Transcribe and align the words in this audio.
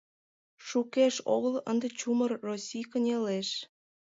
Шукеш 0.67 1.15
огыл 1.35 1.55
ынде 1.69 1.87
чумыр 1.99 2.31
Россий 2.47 2.85
кынелеш. 2.91 3.49